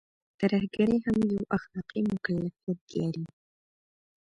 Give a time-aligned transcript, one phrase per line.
[0.39, 3.23] ترهګري هم يو اخلاقي مکلفيت لري.